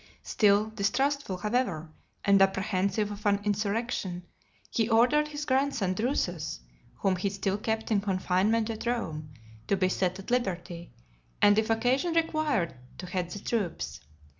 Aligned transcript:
Still 0.23 0.71
distrustful, 0.71 1.37
however, 1.37 1.91
and 2.25 2.41
apprehensive 2.41 3.11
of 3.11 3.23
an 3.27 3.39
insurrection, 3.43 4.23
he 4.71 4.89
ordered 4.89 5.27
his 5.27 5.45
grandson, 5.45 5.93
Drusus, 5.93 6.59
whom 6.95 7.17
he 7.17 7.29
still 7.29 7.59
kept 7.59 7.91
in 7.91 8.01
confinement 8.01 8.71
at 8.71 8.87
Rome, 8.87 9.31
to 9.67 9.77
be 9.77 9.89
set 9.89 10.17
at 10.17 10.31
liberty, 10.31 10.91
and 11.39 11.59
if 11.59 11.69
occasion 11.69 12.15
required, 12.15 12.73
to 12.97 13.05
head 13.05 13.29
the 13.29 13.37
troops. 13.37 13.99